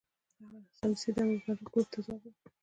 [0.39, 2.49] هغه سمدستي د امر بالمعروف ګروپ ته ځواب ورکړ.